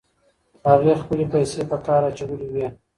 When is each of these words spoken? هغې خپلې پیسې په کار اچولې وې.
هغې 0.69 0.93
خپلې 1.01 1.25
پیسې 1.33 1.61
په 1.69 1.77
کار 1.85 2.01
اچولې 2.09 2.47
وې. 2.53 2.67